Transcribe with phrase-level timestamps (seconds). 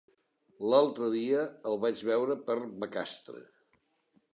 [0.71, 1.43] L'altre dia
[1.73, 3.49] el vaig veure per Macastre.